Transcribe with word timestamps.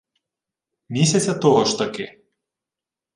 Місяця 0.89 1.33
того 1.33 1.65
ж 1.65 1.77
таки 1.77 2.21